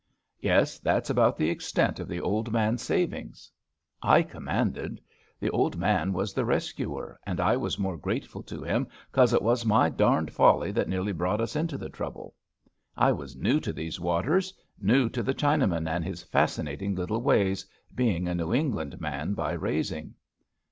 Yes; 0.39 0.79
that's 0.79 1.11
about 1.11 1.37
the 1.37 1.51
extent 1.51 1.99
of 1.99 2.07
the 2.07 2.19
old 2.19 2.51
man's 2.51 2.81
savings. 2.81 3.51
1 4.01 4.23
commanded. 4.23 4.99
The 5.39 5.51
old 5.51 5.77
man 5.77 6.11
was 6.11 6.33
the 6.33 6.43
rescuer, 6.43 7.19
and 7.23 7.39
I 7.39 7.55
was 7.55 7.77
more 7.77 7.97
grateful 7.99 8.41
to 8.41 8.63
him 8.63 8.87
'cause 9.11 9.31
it 9.31 9.43
was 9.43 9.63
my 9.63 9.89
darned 9.89 10.33
folly 10.33 10.71
that 10.71 10.89
nearly 10.89 11.11
brought 11.11 11.39
us 11.39 11.55
into 11.55 11.77
the 11.77 11.89
trouble. 11.89 12.33
I 12.97 13.11
was 13.11 13.35
new 13.37 13.59
to 13.59 13.71
these 13.71 13.99
waters, 13.99 14.55
new 14.79 15.07
to 15.09 15.21
the 15.21 15.35
Chinaman 15.35 15.87
and 15.87 16.03
his 16.03 16.23
fascinating 16.23 16.95
little 16.95 17.21
ways, 17.21 17.67
being 17.93 18.27
a 18.27 18.33
New 18.33 18.55
England 18.55 18.99
man 18.99 19.35
by 19.35 19.51
raising. 19.51 20.15